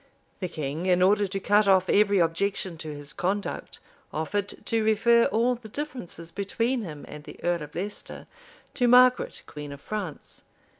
[*] 0.21 0.39
The 0.39 0.47
king, 0.49 0.87
in 0.87 1.03
order 1.03 1.27
to 1.27 1.39
cut 1.39 1.67
off 1.67 1.87
every 1.87 2.17
objection 2.17 2.75
to 2.79 2.89
his 2.91 3.13
conduct, 3.13 3.77
offered 4.11 4.65
to 4.65 4.83
refer 4.83 5.25
all 5.25 5.53
the 5.53 5.69
differences 5.69 6.31
between 6.31 6.81
him 6.81 7.05
and 7.07 7.23
the 7.23 7.37
earl 7.43 7.61
of 7.61 7.75
Leicester 7.75 8.25
to 8.73 8.87
Margaret, 8.87 9.43
queen 9.45 9.71
of 9.71 9.79
France. 9.79 10.43